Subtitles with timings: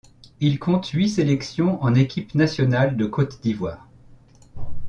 [0.39, 3.87] Il compte huit sélections en équipe nationale de Côte d'Ivoire.